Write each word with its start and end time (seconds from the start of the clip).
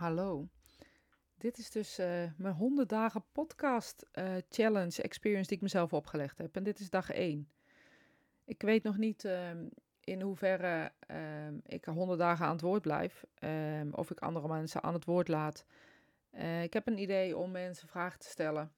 hallo. 0.00 0.48
Dit 1.38 1.58
is 1.58 1.70
dus 1.70 1.98
uh, 1.98 2.06
mijn 2.36 2.54
100 2.54 2.88
dagen 2.88 3.24
podcast 3.32 4.06
uh, 4.12 4.36
challenge 4.48 5.02
experience 5.02 5.48
die 5.48 5.56
ik 5.56 5.62
mezelf 5.62 5.92
opgelegd 5.92 6.38
heb. 6.38 6.56
En 6.56 6.62
dit 6.62 6.78
is 6.80 6.90
dag 6.90 7.10
1. 7.10 7.48
Ik 8.44 8.62
weet 8.62 8.82
nog 8.82 8.96
niet 8.96 9.24
uh, 9.24 9.50
in 10.00 10.20
hoeverre 10.20 10.92
ehm, 11.06 11.54
ik 11.66 11.84
100 11.84 12.18
dagen 12.18 12.46
aan 12.46 12.52
het 12.52 12.60
woord 12.60 12.82
blijf. 12.82 13.24
Ehm, 13.34 13.88
of 13.90 14.10
ik 14.10 14.18
andere 14.20 14.48
mensen 14.48 14.82
aan 14.82 14.94
het 14.94 15.04
woord 15.04 15.28
laat. 15.28 15.64
Eh, 16.30 16.62
ik 16.62 16.72
heb 16.72 16.86
een 16.86 16.98
idee 16.98 17.36
om 17.36 17.50
mensen 17.50 17.88
vragen 17.88 18.18
te 18.18 18.28
stellen. 18.28 18.72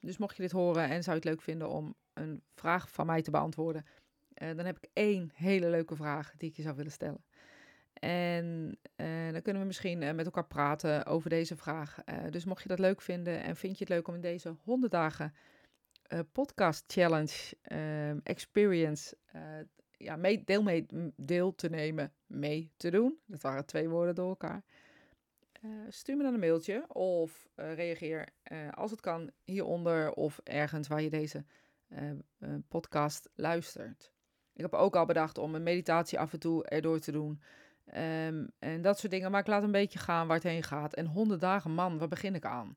dus 0.00 0.18
mocht 0.18 0.36
je 0.36 0.42
dit 0.42 0.52
horen 0.52 0.88
en 0.88 1.02
zou 1.02 1.16
je 1.16 1.22
het 1.22 1.30
leuk 1.30 1.42
vinden 1.42 1.68
om 1.68 1.94
een 2.12 2.42
vraag 2.54 2.90
van 2.90 3.06
mij 3.06 3.22
te 3.22 3.30
beantwoorden. 3.30 3.86
dan 4.34 4.64
heb 4.64 4.76
ik 4.76 4.90
één 4.92 5.30
hele 5.34 5.70
leuke 5.70 5.96
vraag 5.96 6.34
die 6.36 6.48
ik 6.48 6.56
je 6.56 6.62
zou 6.62 6.76
willen 6.76 6.92
stellen. 6.92 7.24
En 7.94 8.78
uh, 8.96 9.32
dan 9.32 9.42
kunnen 9.42 9.62
we 9.62 9.68
misschien 9.68 10.02
uh, 10.02 10.12
met 10.12 10.26
elkaar 10.26 10.46
praten 10.46 11.06
over 11.06 11.30
deze 11.30 11.56
vraag. 11.56 11.98
Uh, 12.06 12.30
dus 12.30 12.44
mocht 12.44 12.62
je 12.62 12.68
dat 12.68 12.78
leuk 12.78 13.00
vinden 13.00 13.42
en 13.42 13.56
vind 13.56 13.78
je 13.78 13.84
het 13.84 13.92
leuk 13.92 14.08
om 14.08 14.14
in 14.14 14.20
deze 14.20 14.56
100 14.62 14.92
dagen 14.92 15.34
podcast 16.32 16.84
challenge 16.86 17.56
ehm, 17.62 18.18
experience 18.22 19.16
ja, 19.96 20.16
mee, 20.16 20.44
deel, 20.44 20.62
mee, 20.62 20.86
deel 21.16 21.54
te 21.54 21.68
nemen, 21.68 22.12
mee 22.26 22.72
te 22.76 22.90
doen. 22.90 23.18
Dat 23.26 23.40
waren 23.40 23.66
twee 23.66 23.88
woorden 23.88 24.14
door 24.14 24.28
elkaar. 24.28 24.62
stuur 25.88 26.16
me 26.16 26.22
dan 26.22 26.34
een 26.34 26.40
mailtje 26.40 26.94
of 26.94 27.48
reageer 27.54 28.28
als 28.70 28.90
het 28.90 29.00
kan 29.00 29.30
hieronder 29.44 30.12
of 30.12 30.40
ergens 30.42 30.88
waar 30.88 31.02
je 31.02 31.10
deze 31.10 31.44
podcast 32.68 33.30
luistert. 33.34 34.12
Ik 34.54 34.62
heb 34.62 34.74
ook 34.74 34.96
al 34.96 35.06
bedacht 35.06 35.38
om 35.38 35.54
een 35.54 35.62
meditatie 35.62 36.18
af 36.18 36.32
en 36.32 36.38
toe 36.38 36.64
erdoor 36.64 36.98
te 36.98 37.12
doen. 37.12 37.40
Um, 37.86 38.50
en 38.58 38.82
dat 38.82 38.98
soort 38.98 39.12
dingen. 39.12 39.30
Maar 39.30 39.40
ik 39.40 39.46
laat 39.46 39.62
een 39.62 39.70
beetje 39.70 39.98
gaan 39.98 40.26
waar 40.26 40.36
het 40.36 40.46
heen 40.46 40.62
gaat. 40.62 40.94
En 40.94 41.06
honderd 41.06 41.40
dagen, 41.40 41.70
man, 41.70 41.98
waar 41.98 42.08
begin 42.08 42.34
ik 42.34 42.44
aan? 42.44 42.74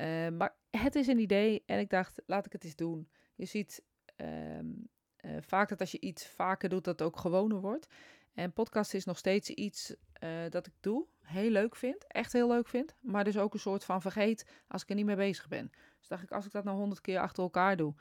Uh, 0.00 0.28
maar 0.28 0.54
het 0.70 0.94
is 0.94 1.06
een 1.06 1.18
idee 1.18 1.62
en 1.66 1.78
ik 1.78 1.90
dacht, 1.90 2.22
laat 2.26 2.46
ik 2.46 2.52
het 2.52 2.64
eens 2.64 2.76
doen. 2.76 3.08
Je 3.34 3.44
ziet 3.44 3.84
um, 4.16 4.88
uh, 5.20 5.36
vaak 5.40 5.68
dat 5.68 5.80
als 5.80 5.90
je 5.90 6.00
iets 6.00 6.26
vaker 6.26 6.68
doet, 6.68 6.84
dat 6.84 6.98
het 6.98 7.08
ook 7.08 7.18
gewoner 7.18 7.60
wordt. 7.60 7.86
En 8.34 8.52
podcast 8.52 8.94
is 8.94 9.04
nog 9.04 9.18
steeds 9.18 9.50
iets 9.50 9.94
uh, 10.22 10.30
dat 10.48 10.66
ik 10.66 10.72
doe, 10.80 11.06
heel 11.22 11.50
leuk 11.50 11.76
vind, 11.76 12.06
echt 12.06 12.32
heel 12.32 12.48
leuk 12.48 12.68
vind. 12.68 12.94
Maar 13.00 13.24
dus 13.24 13.38
ook 13.38 13.54
een 13.54 13.60
soort 13.60 13.84
van 13.84 14.02
vergeet 14.02 14.46
als 14.68 14.82
ik 14.82 14.88
er 14.88 14.94
niet 14.94 15.06
mee 15.06 15.16
bezig 15.16 15.48
ben. 15.48 15.70
Dus 15.98 16.08
dacht 16.08 16.22
ik, 16.22 16.30
als 16.30 16.46
ik 16.46 16.52
dat 16.52 16.64
nou 16.64 16.76
honderd 16.76 17.00
keer 17.00 17.18
achter 17.18 17.42
elkaar 17.42 17.76
doe, 17.76 17.94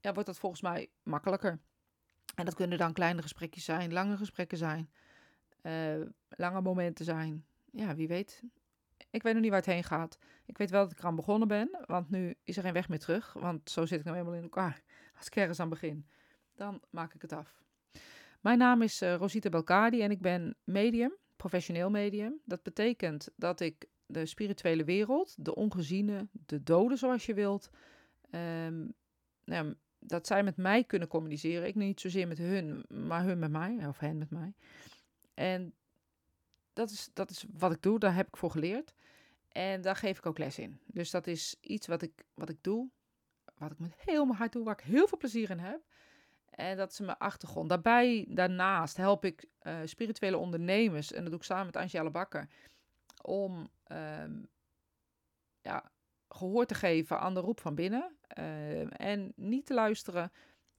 ja, 0.00 0.12
wordt 0.12 0.26
dat 0.26 0.38
volgens 0.38 0.62
mij 0.62 0.90
makkelijker. 1.02 1.60
En 2.34 2.44
dat 2.44 2.54
kunnen 2.54 2.78
dan 2.78 2.92
kleine 2.92 3.22
gesprekjes 3.22 3.64
zijn, 3.64 3.92
lange 3.92 4.16
gesprekken 4.16 4.58
zijn, 4.58 4.90
uh, 5.62 6.06
lange 6.28 6.60
momenten 6.60 7.04
zijn. 7.04 7.44
Ja, 7.72 7.94
wie 7.94 8.08
weet. 8.08 8.42
Ik 9.10 9.22
weet 9.22 9.32
nog 9.32 9.42
niet 9.42 9.50
waar 9.50 9.60
het 9.60 9.70
heen 9.70 9.84
gaat. 9.84 10.18
Ik 10.44 10.58
weet 10.58 10.70
wel 10.70 10.82
dat 10.82 10.92
ik 10.92 10.98
eraan 10.98 11.16
begonnen 11.16 11.48
ben, 11.48 11.78
want 11.86 12.10
nu 12.10 12.34
is 12.44 12.56
er 12.56 12.62
geen 12.62 12.72
weg 12.72 12.88
meer 12.88 12.98
terug. 12.98 13.32
Want 13.32 13.70
zo 13.70 13.86
zit 13.86 13.98
ik 13.98 14.04
nou 14.04 14.16
helemaal 14.16 14.38
in 14.38 14.44
elkaar. 14.44 14.82
Als 15.16 15.26
ik 15.26 15.36
ergens 15.36 15.60
aan 15.60 15.68
begin, 15.68 16.06
dan 16.54 16.80
maak 16.90 17.14
ik 17.14 17.22
het 17.22 17.32
af. 17.32 17.62
Mijn 18.40 18.58
naam 18.58 18.82
is 18.82 19.02
uh, 19.02 19.14
Rosita 19.14 19.48
Belkadi 19.48 20.02
en 20.02 20.10
ik 20.10 20.20
ben 20.20 20.56
medium, 20.64 21.16
professioneel 21.36 21.90
medium. 21.90 22.40
Dat 22.44 22.62
betekent 22.62 23.28
dat 23.36 23.60
ik 23.60 23.86
de 24.06 24.26
spirituele 24.26 24.84
wereld, 24.84 25.44
de 25.44 25.54
ongeziene, 25.54 26.28
de 26.32 26.62
doden 26.62 26.98
zoals 26.98 27.26
je 27.26 27.34
wilt, 27.34 27.70
um, 28.30 28.94
nou, 29.44 29.74
dat 30.04 30.26
zij 30.26 30.42
met 30.42 30.56
mij 30.56 30.84
kunnen 30.84 31.08
communiceren. 31.08 31.66
Ik 31.66 31.74
niet 31.74 32.00
zozeer 32.00 32.28
met 32.28 32.38
hun, 32.38 32.84
maar 32.88 33.24
hun 33.24 33.38
met 33.38 33.50
mij, 33.50 33.86
of 33.86 33.98
hen 33.98 34.18
met 34.18 34.30
mij. 34.30 34.54
En 35.34 35.74
dat 36.72 36.90
is, 36.90 37.10
dat 37.12 37.30
is 37.30 37.44
wat 37.52 37.72
ik 37.72 37.82
doe, 37.82 37.98
daar 37.98 38.14
heb 38.14 38.26
ik 38.26 38.36
voor 38.36 38.50
geleerd. 38.50 38.94
En 39.48 39.80
daar 39.80 39.96
geef 39.96 40.18
ik 40.18 40.26
ook 40.26 40.38
les 40.38 40.58
in. 40.58 40.80
Dus 40.86 41.10
dat 41.10 41.26
is 41.26 41.56
iets 41.60 41.86
wat 41.86 42.02
ik, 42.02 42.24
wat 42.34 42.48
ik 42.48 42.58
doe, 42.60 42.90
wat 43.54 43.70
ik 43.70 43.78
met 43.78 43.94
heel 43.96 44.24
mijn 44.24 44.38
hart 44.38 44.52
doe, 44.52 44.64
waar 44.64 44.78
ik 44.78 44.84
heel 44.84 45.08
veel 45.08 45.18
plezier 45.18 45.50
in 45.50 45.58
heb. 45.58 45.80
En 46.50 46.76
dat 46.76 46.90
is 46.90 47.00
mijn 47.00 47.18
achtergrond. 47.18 47.68
Daarbij, 47.68 48.26
daarnaast 48.28 48.96
help 48.96 49.24
ik 49.24 49.46
uh, 49.62 49.78
spirituele 49.84 50.36
ondernemers, 50.36 51.12
en 51.12 51.20
dat 51.20 51.30
doe 51.30 51.40
ik 51.40 51.46
samen 51.46 51.66
met 51.66 51.76
Angela 51.76 52.10
Bakker, 52.10 52.48
om 53.22 53.70
um, 53.92 54.48
ja, 55.60 55.90
gehoor 56.34 56.66
te 56.66 56.74
geven 56.74 57.20
aan 57.20 57.34
de 57.34 57.40
roep 57.40 57.60
van 57.60 57.74
binnen. 57.74 58.16
Uh, 58.38 59.00
en 59.00 59.32
niet 59.36 59.66
te 59.66 59.74
luisteren 59.74 60.32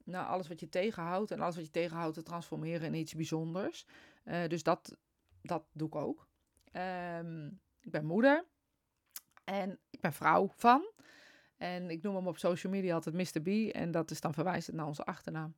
naar 0.04 0.26
alles 0.26 0.48
wat 0.48 0.60
je 0.60 0.70
tegenhoudt. 0.70 1.32
En 1.32 1.40
alles 1.40 1.56
wat 1.56 1.66
je 1.66 1.72
tegenhoudt 1.72 2.16
te 2.16 2.24
transformeren 2.24 2.88
in 2.88 2.94
iets 2.94 3.14
bijzonders. 3.14 3.86
Uh, 4.26 4.48
dus 4.48 4.64
dat, 4.64 4.98
dat 5.42 5.64
doe 5.72 5.88
ik 5.88 5.96
ook. 5.96 6.28
Um, 6.74 7.62
ik 7.80 7.92
ben 7.92 8.06
moeder. 8.06 8.46
En 9.44 9.80
ik 9.90 10.02
ben 10.02 10.14
vrouw 10.14 10.50
van. 10.56 10.92
En 11.58 11.90
ik 11.90 12.02
noem 12.02 12.16
hem 12.16 12.28
op 12.28 12.38
social 12.38 12.72
media 12.72 12.94
altijd 12.94 13.16
Mr. 13.16 13.42
B. 13.42 13.76
En 13.76 13.92
dat 13.92 14.12
is 14.12 14.22
dan 14.22 14.34
verwijzend 14.34 14.76
naar 14.76 14.86
onze 14.86 15.04
achternaam. 15.04 15.56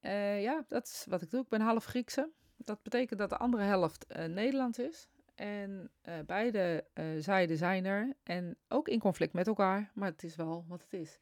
Uh, 0.00 0.42
ja, 0.42 0.64
dat 0.68 0.86
is 0.86 1.06
wat 1.08 1.22
ik 1.22 1.30
doe. 1.30 1.42
Ik 1.42 1.48
ben 1.48 1.60
half 1.60 1.84
Griekse. 1.84 2.30
Dat 2.56 2.82
betekent 2.82 3.18
dat 3.18 3.30
de 3.30 3.36
andere 3.36 3.62
helft 3.62 4.06
uh, 4.16 4.24
Nederlands 4.24 4.78
is. 4.78 5.08
En 5.36 5.90
uh, 6.08 6.14
beide 6.26 6.84
uh, 6.94 7.04
zijden 7.18 7.56
zijn 7.56 7.84
er. 7.84 8.16
En 8.22 8.56
ook 8.68 8.88
in 8.88 8.98
conflict 8.98 9.32
met 9.32 9.46
elkaar. 9.46 9.90
Maar 9.94 10.10
het 10.10 10.22
is 10.22 10.36
wel 10.36 10.64
wat 10.68 10.82
het 10.82 10.92
is. 10.92 11.18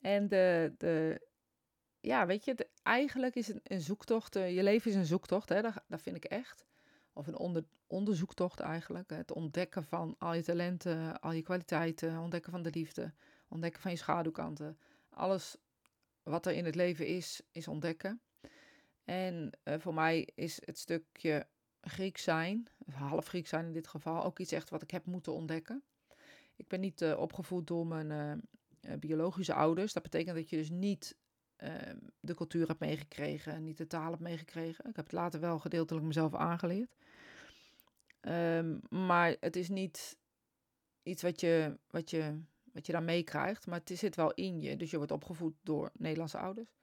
En 0.00 0.28
de, 0.28 0.74
de 0.78 1.20
ja, 2.00 2.26
weet 2.26 2.44
je, 2.44 2.68
eigenlijk 2.82 3.34
is 3.34 3.52
een 3.62 3.80
zoektocht. 3.80 4.36
Uh, 4.36 4.54
je 4.54 4.62
leven 4.62 4.90
is 4.90 4.96
een 4.96 5.04
zoektocht, 5.04 5.48
hè, 5.48 5.62
dat, 5.62 5.74
dat 5.86 6.02
vind 6.02 6.16
ik 6.16 6.24
echt. 6.24 6.66
Of 7.12 7.26
een 7.26 7.36
onder, 7.36 7.64
onderzoektocht 7.86 8.60
eigenlijk. 8.60 9.10
Het 9.10 9.32
ontdekken 9.32 9.84
van 9.84 10.14
al 10.18 10.34
je 10.34 10.42
talenten, 10.42 11.20
al 11.20 11.32
je 11.32 11.42
kwaliteiten. 11.42 12.18
Ontdekken 12.18 12.52
van 12.52 12.62
de 12.62 12.70
liefde. 12.72 13.12
Ontdekken 13.48 13.80
van 13.80 13.90
je 13.90 13.96
schaduwkanten. 13.96 14.78
Alles 15.10 15.56
wat 16.22 16.46
er 16.46 16.52
in 16.52 16.64
het 16.64 16.74
leven 16.74 17.06
is, 17.06 17.42
is 17.52 17.68
ontdekken. 17.68 18.20
En 19.04 19.50
voor 19.64 19.94
mij 19.94 20.28
is 20.34 20.62
het 20.64 20.78
stukje 20.78 21.46
Grieks 21.80 22.22
zijn, 22.22 22.68
half 22.92 23.26
Grieks 23.26 23.48
zijn 23.48 23.66
in 23.66 23.72
dit 23.72 23.88
geval, 23.88 24.24
ook 24.24 24.38
iets 24.38 24.52
echt 24.52 24.70
wat 24.70 24.82
ik 24.82 24.90
heb 24.90 25.04
moeten 25.04 25.32
ontdekken. 25.32 25.82
Ik 26.56 26.68
ben 26.68 26.80
niet 26.80 27.00
uh, 27.00 27.18
opgevoed 27.18 27.66
door 27.66 27.86
mijn 27.86 28.40
uh, 28.86 28.92
biologische 28.98 29.54
ouders. 29.54 29.92
Dat 29.92 30.02
betekent 30.02 30.36
dat 30.36 30.50
je 30.50 30.56
dus 30.56 30.70
niet 30.70 31.16
uh, 31.58 31.74
de 32.20 32.34
cultuur 32.34 32.66
hebt 32.66 32.80
meegekregen, 32.80 33.64
niet 33.64 33.76
de 33.76 33.86
taal 33.86 34.10
hebt 34.10 34.22
meegekregen. 34.22 34.88
Ik 34.88 34.96
heb 34.96 35.04
het 35.04 35.14
later 35.14 35.40
wel 35.40 35.58
gedeeltelijk 35.58 36.06
mezelf 36.06 36.34
aangeleerd. 36.34 36.96
Um, 38.20 38.80
maar 38.88 39.36
het 39.40 39.56
is 39.56 39.68
niet 39.68 40.16
iets 41.02 41.22
wat 41.22 41.40
je, 41.40 41.78
wat 41.90 42.10
je, 42.10 42.40
wat 42.72 42.86
je 42.86 42.92
dan 42.92 43.04
meekrijgt, 43.04 43.66
maar 43.66 43.80
het 43.84 43.98
zit 43.98 44.16
wel 44.16 44.32
in 44.34 44.60
je. 44.60 44.76
Dus 44.76 44.90
je 44.90 44.96
wordt 44.96 45.12
opgevoed 45.12 45.54
door 45.62 45.90
Nederlandse 45.92 46.38
ouders. 46.38 46.79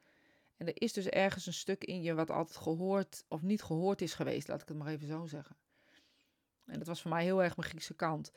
En 0.58 0.68
er 0.68 0.82
is 0.82 0.94
dus 0.94 1.06
ergens 1.06 1.46
een 1.46 1.54
stuk 1.54 1.84
in 1.84 2.02
je 2.02 2.14
wat 2.14 2.30
altijd 2.30 2.58
gehoord 2.58 3.26
of 3.28 3.42
niet 3.42 3.64
gehoord 3.64 4.02
is 4.02 4.14
geweest, 4.14 4.48
laat 4.48 4.62
ik 4.62 4.68
het 4.68 4.78
maar 4.78 4.88
even 4.88 5.08
zo 5.08 5.26
zeggen. 5.26 5.56
En 6.66 6.78
dat 6.78 6.88
was 6.88 7.02
voor 7.02 7.12
mij 7.12 7.24
heel 7.24 7.44
erg 7.44 7.58
mijn 7.58 7.70
Griekse 7.70 7.96
kant. 7.96 8.32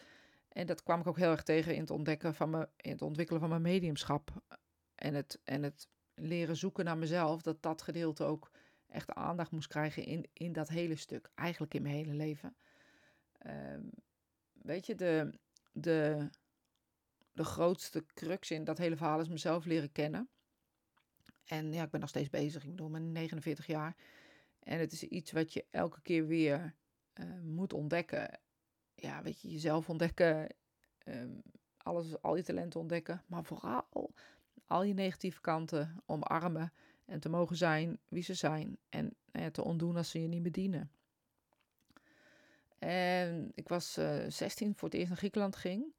En 0.49 0.67
dat 0.67 0.83
kwam 0.83 1.01
ik 1.01 1.07
ook 1.07 1.17
heel 1.17 1.31
erg 1.31 1.43
tegen 1.43 1.75
in 1.75 1.81
het 1.81 1.91
ontdekken 1.91 2.35
van 2.35 2.51
mijn, 2.51 2.69
in 2.77 2.91
het 2.91 3.03
ontwikkelen 3.03 3.41
van 3.41 3.51
mijn 3.51 3.63
mediumschap. 3.63 4.31
En 4.95 5.15
het, 5.15 5.41
en 5.45 5.63
het 5.63 5.89
leren 6.15 6.57
zoeken 6.57 6.85
naar 6.85 6.99
mezelf, 6.99 7.43
dat 7.43 7.63
dat 7.63 7.83
gedeelte 7.83 8.25
ook 8.25 8.51
echt 8.87 9.13
aandacht 9.13 9.51
moest 9.51 9.69
krijgen 9.69 10.05
in, 10.05 10.29
in 10.33 10.53
dat 10.53 10.69
hele 10.69 10.97
stuk. 10.97 11.31
Eigenlijk 11.35 11.75
in 11.75 11.83
mijn 11.83 11.95
hele 11.95 12.15
leven. 12.15 12.57
Um, 13.47 13.91
weet 14.53 14.87
je, 14.87 14.95
de, 14.95 15.39
de, 15.73 16.29
de 17.33 17.45
grootste 17.45 18.07
crux 18.15 18.51
in 18.51 18.65
dat 18.65 18.79
hele 18.79 18.97
verhaal 18.97 19.21
is 19.21 19.29
mezelf 19.29 19.65
leren 19.65 19.93
kennen. 19.93 20.29
En 21.45 21.73
ja, 21.73 21.83
ik 21.83 21.91
ben 21.91 22.01
nog 22.01 22.09
steeds 22.09 22.31
bezig. 22.31 22.63
Ik 22.63 22.71
bedoel, 22.71 22.91
ben 22.91 23.13
49 23.13 23.67
jaar. 23.67 23.97
En 24.63 24.79
het 24.79 24.93
is 24.93 25.03
iets 25.03 25.33
wat 25.33 25.53
je 25.53 25.65
elke 25.71 26.01
keer 26.03 26.27
weer 26.27 26.75
uh, 27.15 27.41
moet 27.43 27.73
ontdekken. 27.73 28.39
Ja, 28.95 29.23
weet 29.23 29.41
je, 29.41 29.51
jezelf 29.51 29.89
ontdekken. 29.89 30.55
Um, 31.05 31.43
alles, 31.77 32.23
al 32.23 32.37
je 32.37 32.43
talenten 32.43 32.81
ontdekken. 32.81 33.23
Maar 33.27 33.45
vooral 33.45 34.13
al 34.67 34.83
je 34.83 34.95
negatieve 34.95 35.41
kanten 35.41 36.03
omarmen. 36.07 36.73
En 37.05 37.21
te 37.21 37.29
mogen 37.29 37.57
zijn 37.57 37.99
wie 38.09 38.23
ze 38.23 38.35
zijn. 38.35 38.79
En 38.89 39.15
nou 39.33 39.51
te 39.51 39.65
ontdoen 39.65 39.97
als 39.97 40.11
ze 40.11 40.23
je 40.23 40.29
niet 40.29 40.43
bedienen. 40.43 40.91
En 42.79 43.53
ik 43.55 43.69
was 43.69 43.99
uh, 43.99 44.25
eh, 44.25 44.31
16 44.31 44.75
voor 44.77 44.89
het 44.89 44.97
eerst 44.97 45.09
naar 45.09 45.19
Griekenland 45.19 45.57
ging. 45.57 45.95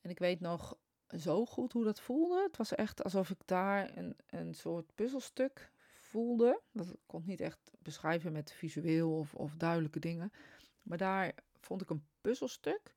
En 0.00 0.10
ik 0.10 0.18
weet 0.18 0.40
nog, 0.40 0.78
zo 1.18 1.46
goed 1.46 1.72
hoe 1.72 1.84
dat 1.84 2.00
voelde. 2.00 2.42
Het 2.42 2.56
was 2.56 2.74
echt 2.74 3.04
alsof 3.04 3.30
ik 3.30 3.38
daar 3.44 3.96
een, 3.96 4.16
een 4.26 4.54
soort 4.54 4.94
puzzelstuk 4.94 5.72
voelde. 6.00 6.60
Dat 6.72 6.94
kon 7.06 7.20
ik 7.20 7.26
niet 7.26 7.40
echt 7.40 7.72
beschrijven 7.78 8.32
met 8.32 8.52
visueel 8.52 9.12
of, 9.12 9.34
of 9.34 9.54
duidelijke 9.56 10.00
dingen. 10.00 10.32
Maar 10.82 10.98
daar 10.98 11.34
vond 11.60 11.82
ik 11.82 11.90
een 11.90 12.04
puzzelstuk 12.20 12.94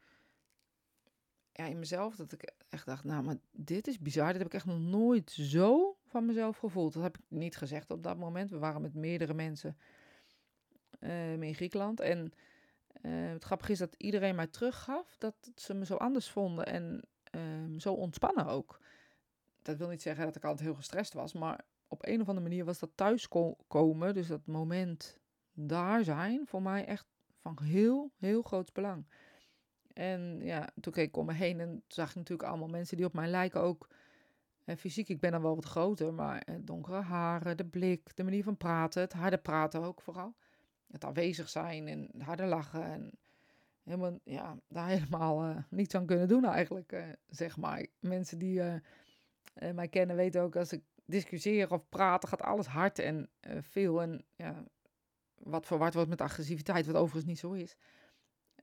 ja, 1.51 1.65
in 1.65 1.80
mezelf 1.80 2.15
dat 2.15 2.31
ik 2.31 2.54
echt 2.69 2.86
dacht, 2.86 3.04
nou, 3.04 3.24
maar 3.24 3.38
dit 3.51 3.88
is 3.88 4.00
bizar. 4.00 4.27
Dit 4.27 4.38
heb 4.38 4.48
ik 4.48 4.54
echt 4.54 4.66
nog 4.66 4.80
nooit 4.80 5.31
zo 5.31 5.98
van 6.06 6.25
mezelf 6.25 6.57
gevoeld. 6.57 6.94
Dat 6.94 7.04
heb 7.04 7.18
ik 7.18 7.24
niet 7.27 7.56
gezegd 7.56 7.92
op 7.92 8.04
dat 8.04 8.18
moment. 8.18 8.50
We 8.50 8.57
waren 8.57 8.81
met 8.81 8.94
meerdere 8.94 9.33
mensen 9.33 9.77
ehm, 11.00 11.44
in 11.44 11.56
Griekenland. 11.56 12.00
En 12.00 12.31
uh, 13.01 13.30
het 13.31 13.44
grappige 13.44 13.71
is 13.71 13.77
dat 13.77 13.95
iedereen 13.98 14.36
mij 14.36 14.48
teruggaf 14.48 15.16
dat 15.18 15.36
ze 15.56 15.74
me 15.74 15.86
zo 15.86 15.95
anders 15.95 16.30
vonden 16.30 16.66
en 16.66 17.04
um, 17.35 17.80
zo 17.80 17.94
ontspannen 17.94 18.45
ook. 18.45 18.80
Dat 19.62 19.77
wil 19.77 19.89
niet 19.89 20.01
zeggen 20.01 20.25
dat 20.25 20.35
ik 20.35 20.44
altijd 20.44 20.68
heel 20.68 20.75
gestrest 20.75 21.13
was, 21.13 21.33
maar 21.33 21.65
op 21.88 22.07
een 22.07 22.21
of 22.21 22.27
andere 22.27 22.47
manier 22.47 22.65
was 22.65 22.80
dat 22.80 22.91
thuiskomen, 22.95 24.13
dus 24.13 24.27
dat 24.27 24.45
moment 24.45 25.18
daar 25.53 26.03
zijn, 26.03 26.47
voor 26.47 26.62
mij 26.62 26.85
echt 26.85 27.06
van 27.39 27.59
heel, 27.63 28.12
heel 28.18 28.41
groot 28.41 28.74
belang. 28.74 29.06
En 29.94 30.39
ja, 30.41 30.69
toen 30.81 30.94
keek 30.94 31.07
ik 31.07 31.18
om 31.18 31.25
me 31.25 31.33
heen 31.33 31.59
en 31.59 31.83
zag 31.88 32.09
ik 32.09 32.15
natuurlijk 32.15 32.50
allemaal 32.50 32.68
mensen 32.68 32.97
die 32.97 33.06
op 33.06 33.13
mij 33.13 33.27
lijken 33.27 33.62
ook. 33.62 33.88
En 34.63 34.77
fysiek, 34.77 35.09
ik 35.09 35.19
ben 35.19 35.31
dan 35.31 35.41
wel 35.41 35.56
wat 35.56 35.65
groter, 35.65 36.13
maar 36.13 36.41
eh, 36.41 36.56
donkere 36.62 37.01
haren, 37.01 37.57
de 37.57 37.65
blik, 37.65 38.15
de 38.15 38.24
manier 38.24 38.44
van 38.44 38.57
praten, 38.57 39.01
het 39.01 39.13
harde 39.13 39.38
praten 39.38 39.81
ook 39.81 40.01
vooral. 40.01 40.35
Het 40.91 41.06
aanwezig 41.06 41.50
zijn 41.50 41.88
en 41.88 42.21
harde 42.21 42.45
lachen 42.45 42.83
en 42.83 43.12
helemaal, 43.83 44.19
ja, 44.24 44.57
daar 44.68 44.88
helemaal 44.97 45.50
uh, 45.50 45.57
niets 45.69 45.95
aan 45.95 46.06
kunnen 46.06 46.27
doen 46.27 46.45
eigenlijk, 46.45 46.91
uh, 46.91 47.06
zeg 47.27 47.57
maar. 47.57 47.85
Mensen 48.00 48.38
die 48.38 48.59
uh, 48.59 48.75
mij 49.74 49.88
kennen 49.88 50.15
weten 50.15 50.41
ook, 50.41 50.56
als 50.56 50.71
ik 50.71 50.83
discussieer 51.06 51.71
of 51.71 51.89
praat, 51.89 52.27
gaat 52.27 52.41
alles 52.41 52.65
hard 52.65 53.00
en 53.00 53.30
veel. 53.59 54.01
En 54.01 54.25
ja, 54.35 54.63
wat 55.35 55.65
verward 55.65 55.94
wordt 55.94 56.09
met 56.09 56.21
agressiviteit, 56.21 56.85
wat 56.85 56.95
overigens 56.95 57.25
niet 57.25 57.39
zo 57.39 57.51
is. 57.51 57.75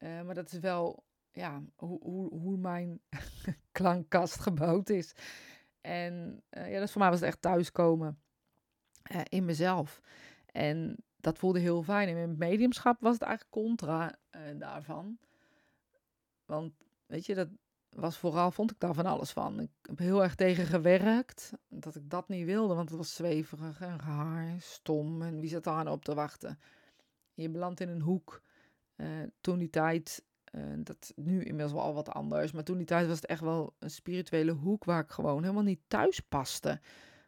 maar 0.00 0.34
dat 0.34 0.52
is 0.52 0.58
wel 0.58 1.04
ja, 1.30 1.62
hoe, 1.76 2.02
hoe, 2.02 2.34
hoe 2.34 2.56
mijn 2.56 3.00
klankkast 3.72 4.40
gebouwd 4.40 4.88
is. 4.88 5.14
En 5.80 6.42
ja, 6.50 6.80
dus 6.80 6.92
voor 6.92 7.00
mij 7.00 7.10
was 7.10 7.20
het 7.20 7.28
echt 7.28 7.42
thuiskomen 7.42 8.22
in 9.28 9.44
mezelf. 9.44 10.00
En 10.46 11.04
dat 11.20 11.38
voelde 11.38 11.58
heel 11.58 11.82
fijn. 11.82 12.08
In 12.08 12.14
mijn 12.14 12.38
mediumschap 12.38 13.00
was 13.00 13.12
het 13.12 13.22
eigenlijk 13.22 13.52
contra 13.52 14.18
uh, 14.30 14.40
daarvan. 14.58 15.18
Want 16.44 16.72
weet 17.06 17.26
je, 17.26 17.34
dat 17.34 17.48
was 17.90 18.18
vooral, 18.18 18.50
vond 18.50 18.70
ik 18.70 18.80
daar 18.80 18.94
van 18.94 19.06
alles 19.06 19.30
van. 19.30 19.60
Ik 19.60 19.70
heb 19.82 19.98
heel 19.98 20.22
erg 20.22 20.34
tegen 20.34 20.66
gewerkt 20.66 21.52
dat 21.68 21.94
ik 21.94 22.10
dat 22.10 22.28
niet 22.28 22.44
wilde, 22.44 22.74
want 22.74 22.88
het 22.88 22.98
was 22.98 23.14
zweverig 23.14 23.80
en 23.80 23.98
raar, 23.98 24.60
stom. 24.60 25.22
En 25.22 25.40
wie 25.40 25.50
zat 25.50 25.64
daar 25.64 25.84
nou 25.84 25.96
op 25.96 26.04
te 26.04 26.14
wachten? 26.14 26.58
Je 27.34 27.48
belandt 27.48 27.80
in 27.80 27.88
een 27.88 28.00
hoek. 28.00 28.42
toen 29.40 29.58
die 29.58 29.70
tijd 29.70 30.24
uh, 30.52 30.62
dat 30.76 31.12
nu 31.16 31.42
inmiddels 31.42 31.72
wel 31.72 31.82
al 31.82 31.94
wat 31.94 32.08
anders. 32.08 32.52
Maar 32.52 32.64
toen 32.64 32.76
die 32.76 32.86
tijd 32.86 33.06
was 33.06 33.16
het 33.16 33.26
echt 33.26 33.40
wel 33.40 33.74
een 33.78 33.90
spirituele 33.90 34.52
hoek 34.52 34.84
waar 34.84 35.02
ik 35.02 35.10
gewoon 35.10 35.42
helemaal 35.42 35.62
niet 35.62 35.80
thuis 35.86 36.20
paste. 36.20 36.80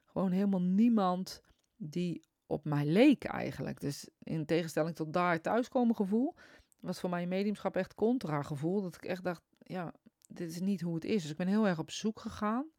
Gewoon 0.04 0.30
helemaal 0.30 0.62
niemand 0.62 1.42
die 1.76 2.22
op 2.46 2.64
mij 2.64 2.84
leek 2.84 3.24
eigenlijk. 3.24 3.80
Dus 3.80 4.08
in 4.18 4.46
tegenstelling 4.46 4.96
tot 4.96 5.12
daar 5.12 5.40
thuiskomen 5.40 5.96
gevoel, 5.96 6.34
was 6.80 7.00
voor 7.00 7.10
mij 7.10 7.26
mediumschap 7.26 7.76
echt 7.76 7.94
contra 7.94 8.42
gevoel. 8.42 8.82
Dat 8.82 8.94
ik 8.94 9.04
echt 9.04 9.24
dacht, 9.24 9.42
ja, 9.58 9.94
dit 10.28 10.50
is 10.50 10.60
niet 10.60 10.80
hoe 10.80 10.94
het 10.94 11.04
is. 11.04 11.22
Dus 11.22 11.30
ik 11.30 11.36
ben 11.36 11.46
heel 11.46 11.66
erg 11.66 11.78
op 11.78 11.90
zoek 11.90 12.20
gegaan. 12.20 12.70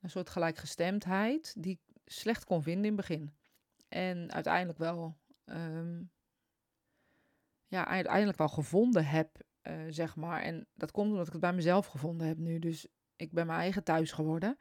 Een 0.00 0.10
soort 0.10 0.30
gelijkgestemdheid 0.30 1.54
die 1.58 1.72
ik 1.72 2.00
slecht 2.04 2.44
kon 2.44 2.62
vinden 2.62 2.84
in 2.84 2.96
het 2.96 3.06
begin. 3.06 3.34
En 3.88 4.32
uiteindelijk 4.32 4.78
wel, 4.78 5.16
um, 5.44 6.10
ja, 7.66 7.86
uiteindelijk 7.86 8.38
wel 8.38 8.48
gevonden 8.48 9.06
heb 9.06 9.42
uh, 9.62 9.74
zeg 9.88 10.16
maar. 10.16 10.42
En 10.42 10.66
dat 10.74 10.90
komt 10.90 11.10
omdat 11.10 11.26
ik 11.26 11.32
het 11.32 11.40
bij 11.40 11.52
mezelf 11.52 11.86
gevonden 11.86 12.26
heb 12.26 12.38
nu. 12.38 12.58
Dus 12.58 12.86
ik 13.16 13.32
ben 13.32 13.46
mijn 13.46 13.58
eigen 13.58 13.84
thuis 13.84 14.12
geworden. 14.12 14.58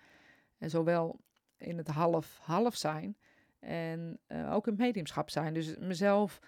En 0.57 0.69
zowel 0.69 1.19
in 1.57 1.77
het 1.77 1.87
half-half 1.87 2.75
zijn 2.75 3.17
en 3.59 4.19
uh, 4.27 4.53
ook 4.53 4.67
in 4.67 4.73
het 4.73 4.81
mediumschap 4.81 5.29
zijn. 5.29 5.53
Dus 5.53 5.77
mezelf 5.77 6.39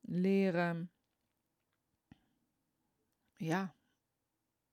leren, 0.00 0.90
ja, 3.36 3.74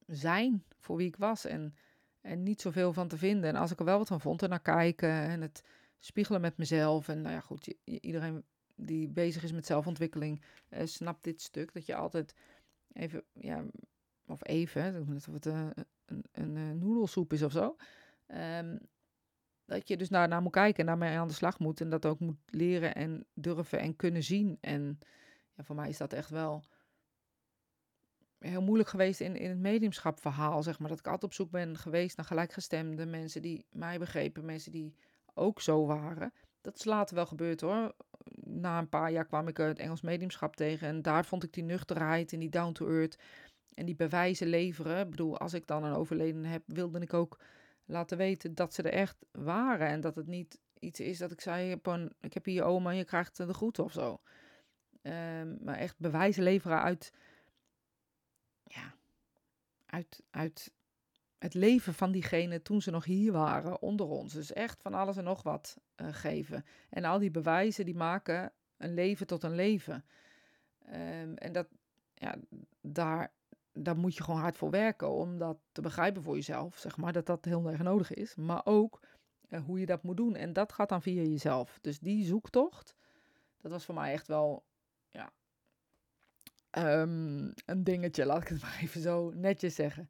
zijn 0.06 0.64
voor 0.80 0.98
wie 0.98 1.08
ik 1.08 1.16
was. 1.16 1.46
En, 1.46 1.76
en 2.22 2.44
niet 2.44 2.62
zoveel 2.62 2.94
van 2.94 3.08
te 3.08 3.18
vinden. 3.18 3.50
En 3.50 3.56
als 3.56 3.72
ik 3.72 3.80
er 3.80 3.86
wel 3.86 3.98
wat 3.98 4.08
van 4.08 4.22
vond, 4.22 4.42
er 4.42 4.50
naar 4.50 4.62
kijken 4.62 5.10
en 5.10 5.42
het 5.42 5.64
spiegelen 6.00 6.42
met 6.42 6.58
mezelf. 6.58 7.08
En 7.08 7.22
nou 7.22 7.34
ja, 7.34 7.40
goed, 7.40 7.74
iedereen 7.84 8.44
die 8.76 9.08
bezig 9.08 9.44
is 9.44 9.52
met 9.52 9.66
zelfontwikkeling 9.66 10.42
uh, 10.70 10.86
snapt 10.86 11.24
dit 11.24 11.42
stuk. 11.42 11.74
Dat 11.74 11.86
je 11.86 11.96
altijd 11.96 12.36
even, 12.94 13.24
ja, 13.34 13.64
of 14.28 14.48
even, 14.48 15.06
net 15.10 15.28
of 15.28 15.34
het 15.34 15.46
uh, 15.46 15.68
een, 16.06 16.24
een, 16.32 16.56
een, 16.56 16.80
noedelsoep 16.80 17.34
is 17.34 17.42
of 17.42 17.52
zo. 17.52 17.76
Um, 18.28 18.80
dat 19.72 19.88
je 19.88 19.98
dus 19.98 20.10
naar, 20.10 20.28
naar 20.28 20.42
moet 20.42 20.52
kijken 20.52 20.80
en 20.80 20.86
daarmee 20.86 21.18
aan 21.18 21.28
de 21.28 21.34
slag 21.34 21.60
moet. 21.60 21.82
En 21.82 21.90
dat 21.90 22.06
ook 22.06 22.20
moet 22.20 22.38
leren 22.46 22.96
en 22.96 23.26
durven 23.34 23.80
en 23.80 23.96
kunnen 23.96 24.24
zien. 24.24 24.58
En 24.62 25.00
ja, 25.56 25.64
voor 25.64 25.76
mij 25.76 25.90
is 25.90 25.98
dat 25.98 26.14
echt 26.14 26.30
wel 26.30 26.64
heel 28.40 28.62
moeilijk 28.62 28.90
geweest 28.90 29.20
in, 29.20 29.36
in 29.36 29.50
het 29.50 29.60
mediumschap 29.60 30.20
verhaal, 30.20 30.64
zeg 30.64 30.80
maar. 30.80 30.90
Dat 30.90 31.00
ik 31.00 31.06
altijd 31.06 31.24
op 31.24 31.34
zoek 31.34 31.52
ben 31.52 31.78
geweest 31.78 32.18
naar 32.18 32.26
gelijkgestemde 32.26 33.06
mensen 33.06 33.42
die 33.42 33.66
mij 33.72 34.00
begrepen, 34.00 34.46
mensen 34.46 34.72
die 34.72 34.96
ook 35.34 35.62
zo 35.62 35.86
waren. 35.86 36.34
Dat 36.62 36.76
is 36.76 36.86
later 36.86 37.16
wel 37.16 37.26
gebeurd 37.26 37.62
hoor 37.62 37.94
na 38.44 38.80
een 38.80 38.90
paar 38.90 39.12
jaar 39.12 39.26
kwam 39.26 39.48
ik 39.48 39.58
het 39.58 39.80
Engels 39.80 40.02
mediumschap 40.02 40.56
tegen. 40.56 40.88
En 40.88 41.02
daar 41.02 41.26
vond 41.26 41.44
ik 41.44 41.54
die 41.54 41.64
nuchterheid 41.64 42.34
en 42.34 42.40
die 42.40 42.50
down 42.50 42.72
to 42.72 42.88
earth 42.88 43.18
en 43.74 43.86
die 43.86 43.96
bewijzen 43.96 44.48
leveren. 44.48 45.00
Ik 45.00 45.10
bedoel, 45.10 45.38
als 45.38 45.54
ik 45.54 45.68
dan 45.68 45.84
een 45.84 45.96
overleden 45.96 46.46
heb, 46.46 46.64
wilde 46.66 47.00
ik 47.00 47.14
ook 47.14 47.40
laten 47.92 48.18
weten 48.18 48.56
dat 48.56 48.74
ze 48.74 48.84
er 48.84 48.94
echt 48.94 49.26
waren. 49.32 49.88
En 49.88 50.02
dat 50.02 50.16
het 50.16 50.28
niet 50.28 50.60
iets 50.80 51.00
is 51.00 51.18
dat 51.18 51.32
ik 51.32 51.42
zei, 51.42 51.80
ik 52.20 52.34
heb 52.34 52.46
hier 52.46 52.64
oma 52.64 52.90
en 52.90 52.98
je 52.98 53.06
krijgt 53.06 53.38
de 53.38 53.54
groeten 53.54 53.84
of 53.84 53.92
zo. 53.92 54.22
Um, 55.02 55.58
maar 55.64 55.78
echt 55.78 56.00
bewijzen 56.00 56.44
leveren 56.44 56.82
uit, 56.82 57.14
ja, 58.64 58.96
uit, 59.86 60.24
uit 60.30 60.72
het 61.38 61.54
leven 61.54 61.94
van 61.94 62.12
diegene 62.12 62.62
toen 62.62 62.82
ze 62.82 62.92
nog 62.92 63.06
hier 63.06 63.32
waren, 63.32 63.82
onder 63.82 64.06
ons. 64.06 64.34
Dus 64.34 64.54
echt 64.54 64.82
van 64.82 64.94
alles 64.94 65.18
en 65.18 65.24
nog 65.24 65.44
wat 65.44 65.78
uh, 65.96 66.08
geven. 66.12 66.66
En 66.90 67.06
al 67.06 67.20
die 67.20 67.32
bewijzen 67.32 67.86
die 67.86 67.96
maken 67.96 68.52
een 68.78 68.94
leven 68.94 69.28
tot 69.28 69.44
een 69.44 69.56
leven. 69.56 70.06
Um, 70.88 71.36
en 71.36 71.52
dat, 71.52 71.68
ja, 72.14 72.36
daar, 72.82 73.32
daar 73.74 73.98
moet 73.98 74.16
je 74.16 74.24
gewoon 74.24 74.40
hard 74.40 74.58
voor 74.58 74.70
werken 74.70 75.10
om 75.10 75.38
dat 75.38 75.58
te 75.72 75.82
begrijpen 75.82 76.24
voor 76.24 76.36
jezelf, 76.36 76.78
zeg 76.78 76.98
maar, 76.98 77.14
dat 77.14 77.26
dat 77.26 77.46
heel 77.46 77.70
erg 77.70 77.82
nodig 77.82 78.14
is. 78.14 78.36
Maar 78.36 78.62
ook 78.64 79.00
uh, 79.50 79.60
hoe 79.66 79.80
je 79.80 79.86
dat 79.86 80.04
moet 80.04 80.18
doen. 80.18 80.36
En 80.36 80.54
dat 80.54 80.72
gaat 80.72 80.90
dan 80.90 81.02
via 81.02 81.22
jezelf. 81.22 81.80
Dus 81.82 82.00
die 82.00 82.26
zoektocht, 82.26 82.96
dat 83.62 83.72
was 83.72 83.86
voor 83.86 83.96
mij 83.96 84.12
echt 84.12 84.28
wel, 84.28 84.64
ja, 85.10 85.32
um, 86.72 87.54
een 87.66 87.84
dingetje, 87.84 88.26
laat 88.26 88.42
ik 88.42 88.48
het 88.48 88.62
maar 88.64 88.80
even 88.82 89.02
zo 89.02 89.32
netjes 89.36 89.76
zeggen. 89.76 90.10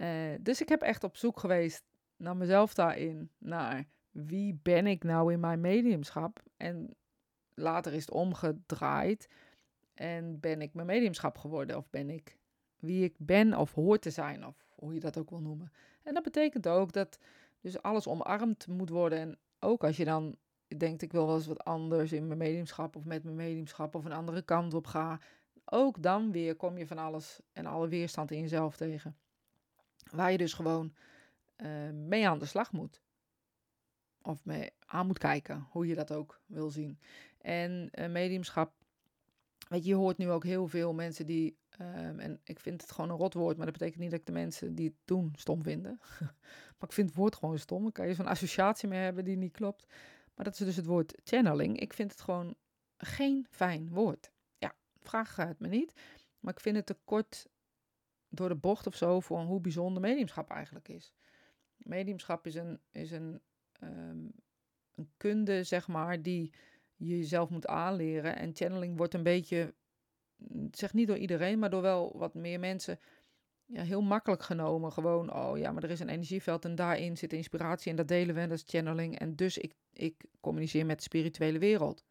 Uh, 0.00 0.34
dus 0.40 0.60
ik 0.60 0.68
heb 0.68 0.82
echt 0.82 1.04
op 1.04 1.16
zoek 1.16 1.40
geweest 1.40 1.84
naar 2.16 2.36
mezelf 2.36 2.74
daarin, 2.74 3.30
naar 3.38 3.84
wie 4.10 4.58
ben 4.62 4.86
ik 4.86 5.04
nou 5.04 5.32
in 5.32 5.40
mijn 5.40 5.60
mediumschap? 5.60 6.42
En 6.56 6.94
later 7.54 7.92
is 7.92 8.00
het 8.00 8.10
omgedraaid 8.10 9.28
en 9.94 10.40
ben 10.40 10.62
ik 10.62 10.74
mijn 10.74 10.86
mediumschap 10.86 11.38
geworden 11.38 11.76
of 11.76 11.90
ben 11.90 12.10
ik 12.10 12.38
wie 12.82 13.04
ik 13.04 13.14
ben 13.18 13.58
of 13.58 13.74
hoor 13.74 13.98
te 13.98 14.10
zijn 14.10 14.46
of 14.46 14.66
hoe 14.74 14.94
je 14.94 15.00
dat 15.00 15.18
ook 15.18 15.30
wil 15.30 15.40
noemen. 15.40 15.72
En 16.02 16.14
dat 16.14 16.22
betekent 16.22 16.68
ook 16.68 16.92
dat 16.92 17.18
dus 17.60 17.82
alles 17.82 18.06
omarmd 18.06 18.66
moet 18.66 18.88
worden 18.88 19.18
en 19.18 19.38
ook 19.58 19.84
als 19.84 19.96
je 19.96 20.04
dan 20.04 20.36
denkt 20.76 21.02
ik 21.02 21.12
wil 21.12 21.26
wel 21.26 21.34
eens 21.34 21.46
wat 21.46 21.64
anders 21.64 22.12
in 22.12 22.26
mijn 22.26 22.38
mediumschap 22.38 22.96
of 22.96 23.04
met 23.04 23.24
mijn 23.24 23.36
mediumschap 23.36 23.94
of 23.94 24.04
een 24.04 24.12
andere 24.12 24.42
kant 24.42 24.74
op 24.74 24.86
ga, 24.86 25.20
ook 25.64 26.02
dan 26.02 26.32
weer 26.32 26.56
kom 26.56 26.78
je 26.78 26.86
van 26.86 26.98
alles 26.98 27.40
en 27.52 27.66
alle 27.66 27.88
weerstand 27.88 28.30
in 28.30 28.40
jezelf 28.40 28.76
tegen. 28.76 29.16
Waar 30.10 30.32
je 30.32 30.38
dus 30.38 30.52
gewoon 30.52 30.94
uh, 31.56 31.90
mee 31.90 32.28
aan 32.28 32.38
de 32.38 32.46
slag 32.46 32.72
moet. 32.72 33.00
Of 34.22 34.44
mee 34.44 34.70
aan 34.86 35.06
moet 35.06 35.18
kijken, 35.18 35.66
hoe 35.70 35.86
je 35.86 35.94
dat 35.94 36.12
ook 36.12 36.40
wil 36.46 36.70
zien. 36.70 36.98
En 37.38 37.90
uh, 37.94 38.08
mediumschap, 38.08 38.72
weet 39.68 39.82
je, 39.84 39.88
je 39.88 39.94
hoort 39.94 40.18
nu 40.18 40.30
ook 40.30 40.44
heel 40.44 40.68
veel 40.68 40.94
mensen 40.94 41.26
die, 41.26 41.56
um, 41.82 42.18
en 42.18 42.40
ik 42.44 42.60
vind 42.60 42.80
het 42.80 42.90
gewoon 42.92 43.10
een 43.10 43.16
rotwoord, 43.16 43.56
maar 43.56 43.66
dat 43.66 43.78
betekent 43.78 44.00
niet 44.00 44.10
dat 44.10 44.20
ik 44.20 44.26
de 44.26 44.32
mensen 44.32 44.74
die 44.74 44.86
het 44.86 44.96
doen 45.04 45.32
stom 45.36 45.62
vinden. 45.62 45.98
maar 46.78 46.88
ik 46.88 46.92
vind 46.92 47.08
het 47.08 47.18
woord 47.18 47.34
gewoon 47.34 47.58
stom. 47.58 47.82
Dan 47.82 47.92
kan 47.92 48.06
je 48.06 48.14
zo'n 48.14 48.26
associatie 48.26 48.88
mee 48.88 49.00
hebben 49.00 49.24
die 49.24 49.36
niet 49.36 49.52
klopt. 49.52 49.86
Maar 50.34 50.44
dat 50.44 50.54
is 50.54 50.66
dus 50.66 50.76
het 50.76 50.86
woord 50.86 51.14
channeling. 51.24 51.80
Ik 51.80 51.92
vind 51.92 52.10
het 52.10 52.20
gewoon 52.20 52.54
geen 52.96 53.46
fijn 53.50 53.88
woord. 53.88 54.32
Ja, 54.58 54.74
vraag 55.02 55.36
het 55.36 55.58
me 55.58 55.68
niet. 55.68 55.92
Maar 56.40 56.52
ik 56.52 56.60
vind 56.60 56.76
het 56.76 56.86
te 56.86 56.96
kort 57.04 57.46
door 58.28 58.48
de 58.48 58.54
bocht 58.54 58.86
of 58.86 58.96
zo 58.96 59.20
voor 59.20 59.40
hoe 59.40 59.60
bijzonder 59.60 60.02
mediumschap 60.02 60.50
eigenlijk 60.50 60.88
is. 60.88 61.14
Mediumschap 61.76 62.46
is 62.46 62.54
een, 62.54 62.80
is 62.90 63.10
een, 63.10 63.40
um, 63.82 64.32
een 64.94 65.10
kunde, 65.16 65.62
zeg 65.62 65.88
maar, 65.88 66.22
die 66.22 66.52
je 66.96 67.18
jezelf 67.18 67.50
moet 67.50 67.66
aanleren. 67.66 68.36
En 68.36 68.54
channeling 68.54 68.96
wordt 68.96 69.14
een 69.14 69.22
beetje, 69.22 69.74
zeg 70.70 70.92
niet 70.92 71.06
door 71.06 71.16
iedereen, 71.16 71.58
maar 71.58 71.70
door 71.70 71.82
wel 71.82 72.12
wat 72.16 72.34
meer 72.34 72.60
mensen, 72.60 72.98
ja, 73.66 73.82
heel 73.82 74.02
makkelijk 74.02 74.42
genomen. 74.42 74.92
Gewoon, 74.92 75.34
oh 75.34 75.58
ja, 75.58 75.72
maar 75.72 75.82
er 75.82 75.90
is 75.90 76.00
een 76.00 76.08
energieveld 76.08 76.64
en 76.64 76.74
daarin 76.74 77.16
zit 77.16 77.32
inspiratie 77.32 77.90
en 77.90 77.96
dat 77.96 78.08
delen 78.08 78.34
we 78.34 78.40
en 78.40 78.48
dat 78.48 78.58
is 78.58 78.64
channeling. 78.66 79.18
En 79.18 79.36
dus 79.36 79.58
ik, 79.58 79.74
ik 79.92 80.24
communiceer 80.40 80.86
met 80.86 80.96
de 80.96 81.02
spirituele 81.02 81.58
wereld. 81.58 82.04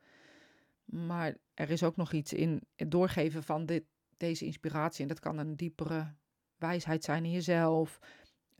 Maar 0.85 1.37
er 1.53 1.69
is 1.69 1.83
ook 1.83 1.95
nog 1.95 2.11
iets 2.11 2.33
in 2.33 2.61
het 2.75 2.91
doorgeven 2.91 3.43
van 3.43 3.65
dit, 3.65 3.83
deze 4.17 4.45
inspiratie. 4.45 5.01
En 5.01 5.07
dat 5.07 5.19
kan 5.19 5.37
een 5.37 5.55
diepere 5.55 6.13
wijsheid 6.57 7.03
zijn 7.03 7.25
in 7.25 7.31
jezelf, 7.31 7.99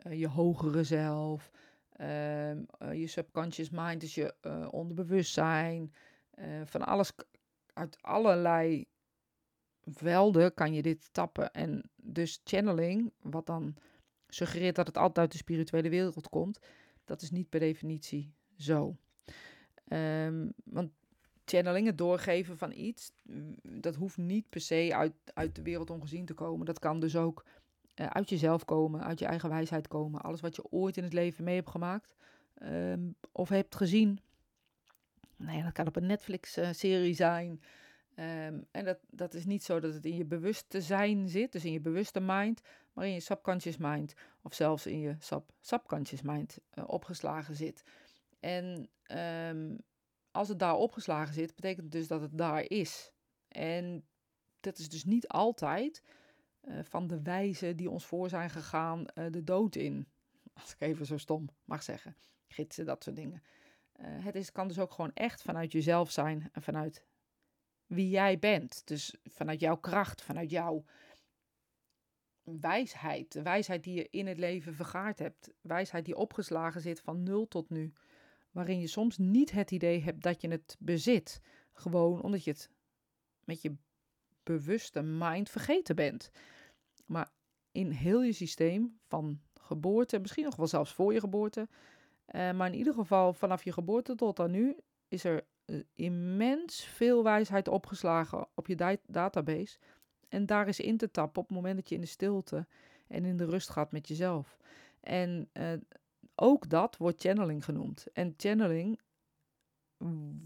uh, 0.08 0.20
je 0.20 0.28
hogere 0.28 0.84
zelf, 0.84 1.52
uh, 1.98 2.52
uh, 2.52 2.60
je 2.94 3.08
subconscious 3.08 3.70
mind, 3.70 4.02
dus 4.02 4.16
je 4.16 4.34
onderbewustzijn. 4.72 5.94
van 6.66 6.82
alles, 6.82 7.12
uit 7.74 7.98
allerlei 8.02 8.86
velden 9.86 10.54
kan 10.54 10.74
je 10.74 10.82
dit 10.82 11.10
tappen. 11.14 11.54
En 11.54 11.90
dus 11.96 12.42
channeling, 12.44 13.12
wat 13.22 13.46
dan 13.46 13.76
suggereert 14.28 14.76
dat 14.76 14.88
het 14.88 14.98
altijd 14.98 15.18
uit 15.18 15.32
de 15.32 15.38
spirituele 15.38 15.90
wereld 15.90 16.30
komt, 16.30 16.60
dat 17.06 17.22
is 17.22 17.32
niet 17.32 17.50
per 17.50 17.60
definitie 17.60 18.34
zo. 18.58 18.96
Um, 19.88 20.54
want 20.64 20.92
channeling, 21.46 21.88
het 21.88 21.98
doorgeven 21.98 22.58
van 22.58 22.72
iets, 22.72 23.12
dat 23.64 23.96
hoeft 23.96 24.18
niet 24.18 24.50
per 24.50 24.62
se 24.62 24.90
uit, 24.96 25.14
uit 25.34 25.56
de 25.56 25.62
wereld 25.62 25.90
ongezien 25.90 26.26
te 26.26 26.34
komen. 26.34 26.66
Dat 26.66 26.80
kan 26.80 27.00
dus 27.00 27.16
ook 27.16 27.46
uh, 27.96 28.06
uit 28.06 28.30
jezelf 28.30 28.66
komen, 28.66 29.04
uit 29.04 29.20
je 29.20 29.26
eigen 29.26 29.50
wijsheid 29.50 29.88
komen. 29.88 30.22
Alles 30.22 30.42
wat 30.42 30.56
je 30.56 30.72
ooit 30.72 30.98
in 30.98 31.04
het 31.04 31.14
leven 31.14 31.44
mee 31.44 31.56
hebt 31.56 31.70
gemaakt 31.70 32.16
um, 32.64 33.16
of 33.32 33.50
hebt 33.50 33.76
gezien. 33.76 34.20
Nee, 35.36 35.64
dat 35.64 35.72
kan 35.72 35.88
op 35.88 35.96
een 35.96 36.06
Netflix-serie 36.06 37.10
uh, 37.10 37.16
zijn. 37.16 37.62
Um, 38.22 38.68
en 38.72 38.86
dat, 38.86 39.00
dat 39.10 39.34
is 39.34 39.46
niet 39.46 39.64
zo 39.64 39.80
dat 39.80 39.94
het 39.94 40.06
in 40.06 40.16
je 40.16 40.26
bewuste 40.26 40.82
zijn 40.82 41.30
zit, 41.30 41.52
dus 41.52 41.66
in 41.66 41.72
je 41.72 41.80
bewuste 41.80 42.20
mind, 42.20 42.62
maar 42.94 43.06
in 43.06 43.14
je 43.14 43.20
subconscious 43.20 43.78
mind 43.78 44.14
of 44.42 44.54
zelfs 44.54 44.86
in 44.86 45.00
je 45.00 45.16
sub 45.20 45.52
subconscious 45.60 46.22
mind 46.22 46.58
uh, 46.74 46.84
opgeslagen 46.88 47.56
zit. 47.56 47.84
En 48.40 48.90
um, 49.48 49.78
als 50.32 50.48
het 50.48 50.60
daar 50.60 50.76
opgeslagen 50.76 51.34
zit, 51.34 51.56
betekent 51.56 51.84
het 51.84 51.92
dus 51.92 52.08
dat 52.08 52.22
het 52.22 52.38
daar 52.38 52.70
is. 52.70 53.12
En 53.48 54.06
dat 54.60 54.78
is 54.78 54.90
dus 54.90 55.04
niet 55.04 55.28
altijd 55.28 56.04
uh, 56.64 56.80
van 56.84 57.08
de 57.08 57.22
wijze 57.22 57.76
die 57.76 57.90
ons 57.90 58.06
voor 58.06 58.30
zijn 58.30 58.50
gegaan 58.50 59.06
uh, 59.16 59.26
de 59.32 59.44
dood 59.44 59.76
in. 59.76 60.08
Als 60.54 60.74
ik 60.74 60.82
even 60.82 61.06
zo 61.06 61.18
stom 61.18 61.50
mag 61.64 61.84
zeggen. 61.84 62.16
Gidsen, 62.48 62.86
dat 62.86 63.04
soort 63.04 63.16
dingen. 63.16 63.44
Het 64.02 64.36
is, 64.36 64.52
kan 64.52 64.68
dus 64.68 64.80
ook 64.80 64.92
gewoon 64.92 65.12
echt 65.14 65.42
vanuit 65.42 65.72
jezelf 65.72 66.12
zijn 66.12 66.50
en 66.52 66.62
vanuit 66.62 67.06
wie 67.94 68.10
jij 68.10 68.40
bent. 68.40 68.88
Dus 68.88 69.16
vanuit 69.24 69.60
jouw 69.60 69.78
kracht, 69.78 70.22
vanuit 70.22 70.50
jouw 70.50 70.84
wijsheid. 72.44 73.32
De 73.32 73.42
wijsheid 73.42 73.84
die 73.84 73.96
je 73.96 74.08
in 74.10 74.28
het 74.28 74.38
leven 74.38 74.74
vergaard 74.74 75.20
hebt. 75.20 75.52
Wijsheid 75.62 76.06
die 76.06 76.16
opgeslagen 76.16 76.82
zit 76.82 77.00
van 77.00 77.24
nul 77.24 77.48
tot 77.48 77.70
nu 77.70 77.94
waarin 78.52 78.80
je 78.80 78.88
soms 78.88 79.18
niet 79.18 79.52
het 79.52 79.72
idee 79.72 80.02
hebt 80.02 80.24
dat 80.24 80.42
je 80.42 80.48
het 80.48 80.76
bezit. 80.80 81.42
Gewoon 81.74 82.22
omdat 82.22 82.44
je 82.44 82.52
het 82.52 82.70
met 83.44 83.62
je 83.62 83.76
bewuste 84.44 85.02
mind 85.02 85.50
vergeten 85.50 85.96
bent. 85.96 86.32
Maar 87.06 87.30
in 87.72 87.90
heel 87.90 88.24
je 88.24 88.34
systeem 88.34 89.00
van 89.08 89.42
geboorte, 89.54 90.20
misschien 90.20 90.44
nog 90.44 90.56
wel 90.56 90.68
zelfs 90.68 90.94
voor 90.94 91.14
je 91.14 91.20
geboorte, 91.20 91.68
uh, 92.28 92.52
maar 92.52 92.68
in 92.68 92.78
ieder 92.78 92.94
geval 92.94 93.34
vanaf 93.34 93.64
je 93.64 93.72
geboorte 93.72 94.16
tot 94.16 94.40
aan 94.40 94.52
nu, 94.52 94.78
is 95.08 95.24
er 95.24 95.46
immens 95.94 96.84
veel 96.84 97.24
wijsheid 97.24 97.68
opgeslagen 97.68 98.48
op 98.56 98.68
je 98.68 99.00
database. 99.08 99.78
En 100.30 100.46
daar 100.46 100.68
is 100.68 100.80
in 100.80 100.98
te 100.98 101.12
tappen 101.12 101.42
op 101.42 101.48
het 101.48 101.58
moment 101.58 101.76
dat 101.76 101.90
je 101.90 101.96
in 101.96 102.02
de 102.02 102.08
stilte 102.08 102.68
en 103.08 103.26
in 103.26 103.38
de 103.38 103.46
rust 103.46 103.70
gaat 103.70 103.92
met 103.92 104.08
jezelf. 104.08 104.58
En 105.00 105.50
uh, 105.54 105.74
ook 106.36 106.70
dat 106.70 106.98
wordt 106.98 107.22
channeling 107.22 107.66
genoemd. 107.66 108.08
En 108.14 108.34
channeling 108.38 109.00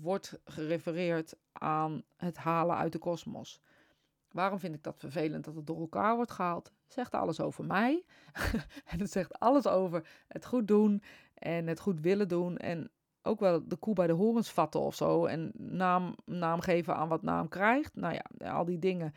wordt 0.01 0.39
gerefereerd 0.43 1.35
aan 1.51 2.03
het 2.15 2.37
halen 2.37 2.75
uit 2.75 2.91
de 2.91 2.97
kosmos. 2.97 3.61
Waarom 4.31 4.59
vind 4.59 4.75
ik 4.75 4.83
dat 4.83 4.99
vervelend 4.99 5.45
dat 5.45 5.55
het 5.55 5.67
door 5.67 5.79
elkaar 5.79 6.15
wordt 6.15 6.31
gehaald? 6.31 6.71
Zegt 6.87 7.13
alles 7.13 7.39
over 7.39 7.65
mij. 7.65 8.03
en 8.91 8.99
het 8.99 9.11
zegt 9.11 9.39
alles 9.39 9.67
over 9.67 10.07
het 10.27 10.45
goed 10.45 10.67
doen 10.67 11.01
en 11.33 11.67
het 11.67 11.79
goed 11.79 11.99
willen 11.99 12.27
doen. 12.27 12.57
En 12.57 12.89
ook 13.25 13.39
wel 13.39 13.67
de 13.67 13.75
koe 13.75 13.93
bij 13.93 14.07
de 14.07 14.13
horens 14.13 14.51
vatten 14.51 14.79
of 14.79 14.95
zo. 14.95 15.25
En 15.25 15.51
naam, 15.57 16.15
naam 16.25 16.59
geven 16.59 16.95
aan 16.95 17.07
wat 17.07 17.21
naam 17.21 17.47
krijgt. 17.47 17.95
Nou 17.95 18.13
ja, 18.13 18.51
al 18.51 18.65
die 18.65 18.79
dingen 18.79 19.13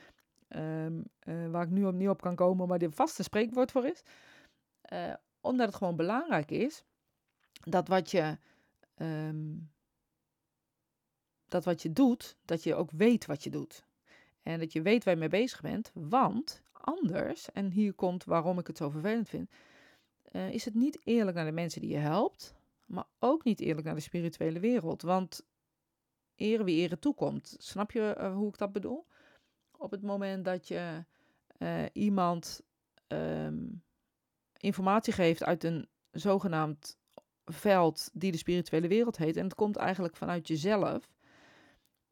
um, 0.48 1.04
uh, 1.24 1.50
waar 1.50 1.62
ik 1.62 1.70
nu 1.70 1.84
opnieuw 1.84 2.10
op 2.10 2.20
kan 2.20 2.34
komen, 2.34 2.68
maar 2.68 2.78
die 2.78 2.90
vast 2.90 3.18
een 3.18 3.24
spreekwoord 3.24 3.70
voor 3.70 3.86
is. 3.86 4.02
Uh, 4.92 5.14
omdat 5.40 5.66
het 5.66 5.76
gewoon 5.76 5.96
belangrijk 5.96 6.50
is 6.50 6.84
dat 7.52 7.88
wat 7.88 8.10
je, 8.10 8.38
um, 8.96 9.70
dat 11.48 11.64
wat 11.64 11.82
je 11.82 11.92
doet, 11.92 12.36
dat 12.44 12.62
je 12.62 12.74
ook 12.74 12.90
weet 12.90 13.26
wat 13.26 13.44
je 13.44 13.50
doet. 13.50 13.86
En 14.42 14.58
dat 14.58 14.72
je 14.72 14.82
weet 14.82 15.04
waar 15.04 15.14
je 15.14 15.20
mee 15.20 15.28
bezig 15.28 15.60
bent, 15.60 15.90
want 15.94 16.62
anders, 16.72 17.52
en 17.52 17.70
hier 17.70 17.94
komt 17.94 18.24
waarom 18.24 18.58
ik 18.58 18.66
het 18.66 18.76
zo 18.76 18.90
vervelend 18.90 19.28
vind, 19.28 19.50
uh, 20.32 20.50
is 20.50 20.64
het 20.64 20.74
niet 20.74 21.00
eerlijk 21.04 21.36
naar 21.36 21.44
de 21.44 21.52
mensen 21.52 21.80
die 21.80 21.90
je 21.90 21.96
helpt, 21.96 22.54
maar 22.88 23.06
ook 23.18 23.44
niet 23.44 23.60
eerlijk 23.60 23.86
naar 23.86 23.94
de 23.94 24.00
spirituele 24.00 24.60
wereld. 24.60 25.02
Want 25.02 25.46
ere 26.34 26.64
wie 26.64 26.80
ere 26.82 26.98
toekomt. 26.98 27.56
Snap 27.58 27.90
je 27.90 28.16
uh, 28.18 28.34
hoe 28.34 28.48
ik 28.48 28.58
dat 28.58 28.72
bedoel? 28.72 29.06
Op 29.76 29.90
het 29.90 30.02
moment 30.02 30.44
dat 30.44 30.68
je 30.68 31.04
uh, 31.58 31.84
iemand 31.92 32.62
um, 33.08 33.82
informatie 34.56 35.12
geeft 35.12 35.44
uit 35.44 35.64
een 35.64 35.88
zogenaamd 36.10 36.98
veld 37.44 38.10
die 38.12 38.32
de 38.32 38.38
spirituele 38.38 38.88
wereld 38.88 39.16
heet. 39.16 39.36
En 39.36 39.44
het 39.44 39.54
komt 39.54 39.76
eigenlijk 39.76 40.16
vanuit 40.16 40.48
jezelf. 40.48 41.16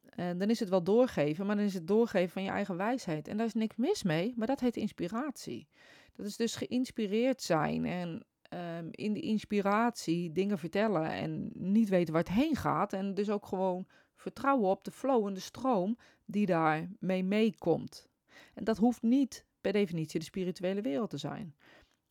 En 0.02 0.38
dan 0.38 0.50
is 0.50 0.60
het 0.60 0.68
wel 0.68 0.82
doorgeven, 0.82 1.46
maar 1.46 1.56
dan 1.56 1.64
is 1.64 1.74
het 1.74 1.86
doorgeven 1.86 2.30
van 2.30 2.42
je 2.42 2.50
eigen 2.50 2.76
wijsheid. 2.76 3.28
En 3.28 3.36
daar 3.36 3.46
is 3.46 3.54
niks 3.54 3.76
mis 3.76 4.02
mee, 4.02 4.32
maar 4.36 4.46
dat 4.46 4.60
heet 4.60 4.76
inspiratie. 4.76 5.68
Dat 6.12 6.26
is 6.26 6.36
dus 6.36 6.56
geïnspireerd 6.56 7.42
zijn 7.42 7.84
en 7.84 8.24
um, 8.50 8.88
in 8.90 9.12
de 9.12 9.20
inspiratie 9.20 10.32
dingen 10.32 10.58
vertellen 10.58 11.10
en 11.10 11.50
niet 11.54 11.88
weten 11.88 12.12
waar 12.12 12.22
het 12.22 12.32
heen 12.32 12.56
gaat. 12.56 12.92
En 12.92 13.14
dus 13.14 13.30
ook 13.30 13.46
gewoon 13.46 13.86
vertrouwen 14.16 14.70
op 14.70 14.84
de 14.84 14.90
flow 14.90 15.26
en 15.26 15.34
de 15.34 15.40
stroom 15.40 15.98
die 16.24 16.46
daarmee 16.46 17.24
meekomt. 17.24 18.08
En 18.54 18.64
dat 18.64 18.76
hoeft 18.76 19.02
niet 19.02 19.44
per 19.60 19.72
definitie 19.72 20.18
de 20.18 20.24
spirituele 20.24 20.80
wereld 20.80 21.10
te 21.10 21.18
zijn. 21.18 21.54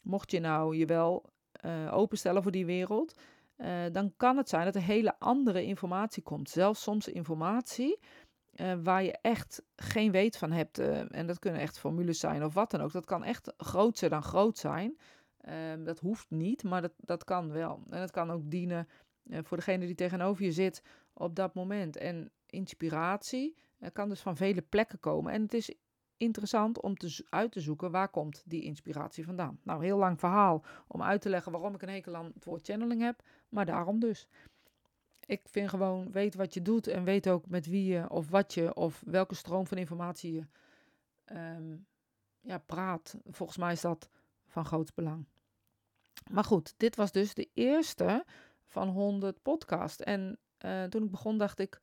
Mocht 0.04 0.32
je 0.32 0.40
nou 0.40 0.76
je 0.76 0.86
wel 0.86 1.26
uh, 1.66 1.94
openstellen 1.94 2.44
voor 2.44 2.52
die 2.52 2.66
wereld, 2.66 3.20
uh, 3.58 3.84
dan 3.92 4.14
kan 4.18 4.38
het 4.38 4.50
zijn 4.50 4.66
dat 4.66 4.76
er 4.76 4.82
hele 4.82 5.20
andere 5.20 5.64
informatie 5.64 6.24
komt. 6.24 6.50
Zelfs 6.50 6.82
soms 6.82 7.08
informatie 7.08 8.00
uh, 8.56 8.74
waar 8.84 9.04
je 9.04 9.18
echt 9.22 9.62
geen 9.76 10.12
weet 10.12 10.38
van 10.38 10.52
hebt. 10.52 10.80
en 11.10 11.28
dat 11.28 11.40
kunnen 11.40 11.62
echt 11.62 11.80
formules 11.80 12.20
zijn 12.20 12.44
of 12.44 12.54
wat 12.54 12.72
dan 12.72 12.82
ook. 12.82 12.92
Dat 12.92 13.06
kan 13.06 13.24
echt 13.24 13.54
groter 13.58 14.10
dan 14.10 14.24
groot 14.24 14.58
zijn. 14.58 14.98
Ehm, 15.46 15.84
dat 15.84 16.00
hoeft 16.00 16.30
niet, 16.30 16.64
maar 16.64 16.82
dat, 16.82 16.94
dat 16.98 17.24
kan 17.24 17.52
wel. 17.52 17.84
En 17.90 18.02
het 18.02 18.12
kan 18.12 18.32
ook 18.32 18.52
dienen 18.52 18.88
voor 19.30 19.58
degene 19.58 19.86
die 19.86 19.96
tegenover 19.96 20.44
je 20.44 20.52
zit 20.52 20.84
op 21.14 21.36
dat 21.36 21.54
moment. 21.54 21.98
En 21.98 22.32
inspiratie 22.46 23.56
kan 23.94 24.10
dus 24.10 24.22
van 24.22 24.36
vele 24.36 24.62
plekken 24.62 25.00
komen. 25.00 25.34
En 25.34 25.42
het 25.42 25.54
is 25.54 25.76
interessant 26.18 26.82
om 26.82 26.98
te, 26.98 27.26
uit 27.30 27.52
te 27.52 27.62
zoeken 27.62 27.92
waar 27.92 28.10
komt 28.10 28.44
die 28.46 28.64
inspiratie 28.64 29.26
vandaan. 29.26 29.60
Nou, 29.64 29.84
heel 29.84 29.98
lang 29.98 30.20
verhaal 30.20 30.64
om 30.88 31.04
uit 31.04 31.22
te 31.22 31.30
leggen 31.30 31.52
waarom 31.52 31.76
ik 31.76 31.82
een 31.82 31.90
hekel 31.90 32.16
aan 32.16 32.34
woord 32.44 32.66
channeling 32.66 33.02
heb, 33.02 33.22
maar 33.50 33.66
daarom 33.66 34.00
dus. 34.00 34.28
Ik 35.26 35.42
vind 35.50 35.70
gewoon, 35.70 36.12
weet 36.12 36.36
wat 36.36 36.54
je 36.54 36.62
doet 36.62 36.88
en 36.88 37.04
weet 37.04 37.30
ook 37.30 37.48
met 37.48 37.66
wie 37.66 37.86
je 37.86 38.10
of 38.10 38.30
wat 38.30 38.54
je 38.54 38.76
of 38.76 39.04
welke 39.06 39.36
stroom 39.36 39.68
van 39.68 39.78
informatie 39.78 40.34
je 40.34 40.46
um, 41.36 41.86
ja, 42.42 42.58
praat. 42.58 43.18
Volgens 43.26 43.58
mij 43.58 43.72
is 43.72 43.82
dat 43.82 44.10
van 44.48 44.66
groot 44.66 44.94
belang. 44.94 45.26
Maar 46.32 46.44
goed, 46.44 46.74
dit 46.78 46.96
was 46.96 47.12
dus 47.12 47.34
de 47.34 47.50
eerste 47.54 48.26
van 48.66 48.88
100 48.88 49.42
podcasts. 49.42 50.04
En 50.04 50.40
uh, 50.66 50.84
toen 50.84 51.04
ik 51.04 51.12
begon 51.12 51.38
dacht 51.38 51.60
ik, 51.60 51.80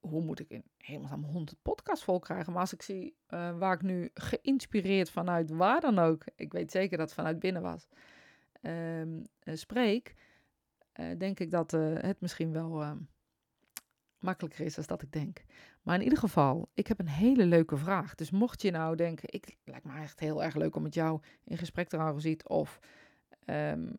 hoe 0.00 0.22
moet 0.22 0.40
ik 0.40 0.50
in 0.50 0.64
helemaal 0.76 1.30
100 1.30 1.62
podcasts 1.62 2.04
vol 2.04 2.18
krijgen? 2.18 2.52
Maar 2.52 2.60
als 2.60 2.72
ik 2.72 2.82
zie 2.82 3.16
uh, 3.28 3.58
waar 3.58 3.74
ik 3.74 3.82
nu 3.82 4.10
geïnspireerd 4.14 5.10
vanuit 5.10 5.50
waar 5.50 5.80
dan 5.80 5.98
ook, 5.98 6.24
ik 6.36 6.52
weet 6.52 6.70
zeker 6.70 6.96
dat 6.98 7.06
het 7.06 7.14
vanuit 7.14 7.38
binnen 7.38 7.62
was, 7.62 7.88
uh, 8.60 9.02
spreek, 9.44 10.14
denk 11.18 11.40
ik 11.40 11.50
dat 11.50 11.70
het 11.70 12.20
misschien 12.20 12.52
wel 12.52 12.82
ehm, 12.82 12.98
makkelijker 14.18 14.64
is 14.64 14.74
dan 14.74 14.84
dat 14.86 15.02
ik 15.02 15.12
denk. 15.12 15.44
Maar 15.82 15.96
in 15.96 16.02
ieder 16.02 16.18
geval, 16.18 16.68
ik 16.74 16.86
heb 16.86 16.98
een 16.98 17.08
hele 17.08 17.46
leuke 17.46 17.76
vraag. 17.76 18.14
Dus 18.14 18.30
mocht 18.30 18.62
je 18.62 18.70
nou 18.70 18.96
denken, 18.96 19.32
ik 19.32 19.56
lijkt 19.64 19.84
me 19.84 20.00
echt 20.00 20.20
heel 20.20 20.42
erg 20.42 20.54
leuk 20.54 20.76
om 20.76 20.82
met 20.82 20.94
jou 20.94 21.20
in 21.44 21.58
gesprek 21.58 21.88
te 21.88 21.96
gaan 21.96 22.20
ziet 22.20 22.48
of 22.48 22.80
um, 23.50 23.96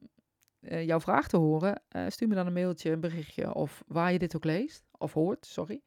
jouw 0.59 0.99
vraag 0.99 1.27
te 1.27 1.37
horen, 1.37 1.81
stuur 2.07 2.27
me 2.27 2.35
dan 2.35 2.47
een 2.47 2.53
mailtje, 2.53 2.91
een 2.91 2.99
berichtje 2.99 3.53
of 3.53 3.83
waar 3.87 4.11
je 4.11 4.19
dit 4.19 4.35
ook 4.35 4.43
leest 4.43 4.83
of 4.97 5.13
hoort, 5.13 5.45
sorry. 5.45 5.81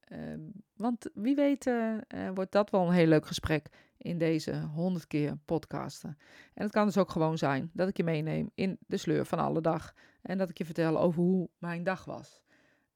Ehm, 0.00 0.40
want 0.76 1.10
wie 1.14 1.34
weet 1.34 1.66
uh, 1.66 1.98
wordt 2.34 2.52
dat 2.52 2.70
wel 2.70 2.86
een 2.86 2.92
heel 2.92 3.06
leuk 3.06 3.26
gesprek 3.26 3.68
in 3.96 4.18
deze 4.18 4.60
honderd 4.60 5.06
keer 5.06 5.36
podcasten. 5.44 6.18
En 6.54 6.62
het 6.62 6.72
kan 6.72 6.86
dus 6.86 6.98
ook 6.98 7.10
gewoon 7.10 7.38
zijn 7.38 7.70
dat 7.72 7.88
ik 7.88 7.96
je 7.96 8.04
meeneem 8.04 8.50
in 8.54 8.78
de 8.86 8.96
sleur 8.96 9.26
van 9.26 9.38
alle 9.38 9.60
dag. 9.60 9.94
En 10.22 10.38
dat 10.38 10.48
ik 10.48 10.58
je 10.58 10.64
vertel 10.64 11.00
over 11.00 11.22
hoe 11.22 11.48
mijn 11.58 11.82
dag 11.84 12.04
was. 12.04 12.42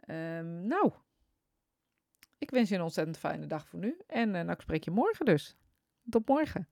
Um, 0.08 0.66
nou, 0.66 0.92
wens 2.56 2.68
je 2.68 2.74
een 2.74 2.82
ontzettend 2.82 3.18
fijne 3.18 3.46
dag 3.46 3.68
voor 3.68 3.78
nu. 3.78 4.00
En 4.06 4.30
nou, 4.30 4.50
ik 4.50 4.60
spreek 4.60 4.84
je 4.84 4.90
morgen 4.90 5.24
dus. 5.24 5.56
Tot 6.08 6.28
morgen. 6.28 6.68